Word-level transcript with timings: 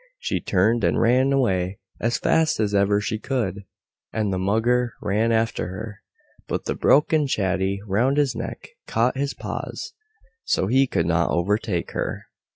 She 0.17 0.39
turned 0.41 0.83
and 0.83 0.99
ran 0.99 1.31
away 1.31 1.77
as 1.99 2.17
fast 2.17 2.59
as 2.59 2.73
ever 2.73 2.99
she 2.99 3.19
could, 3.19 3.65
and 4.11 4.33
the 4.33 4.39
Mugger 4.39 4.95
ran 4.99 5.31
after 5.31 5.67
her. 5.67 6.01
But 6.47 6.65
the 6.65 6.73
broken 6.73 7.27
chatty 7.27 7.79
round 7.85 8.17
his 8.17 8.33
neck 8.35 8.69
caught 8.87 9.15
his 9.15 9.35
paws, 9.35 9.93
so 10.43 10.65
he 10.65 10.87
could 10.87 11.05
not 11.05 11.29
overtake 11.29 11.91
her. 11.91 12.23